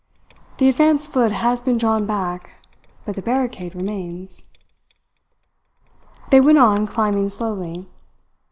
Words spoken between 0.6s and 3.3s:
advanced foot has been drawn back, but the